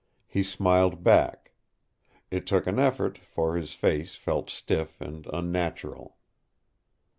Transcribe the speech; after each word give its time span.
He 0.25 0.41
smiled 0.41 1.03
back. 1.03 1.51
It 2.31 2.47
took 2.47 2.65
an 2.65 2.79
effort, 2.79 3.19
for 3.19 3.55
his 3.55 3.75
face 3.75 4.15
felt 4.15 4.49
stiff 4.49 4.99
and 4.99 5.27
unnatural. 5.27 6.17